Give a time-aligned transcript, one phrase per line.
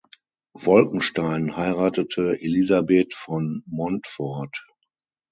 [0.55, 4.65] Wolkenstein heiratete Elisabeth von Montfort.